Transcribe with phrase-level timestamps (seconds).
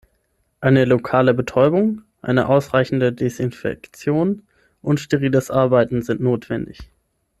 [0.61, 4.41] Eine lokale Betäubung, eine ausreichende Desinfektion
[4.81, 6.79] und steriles Arbeiten sind notwendig.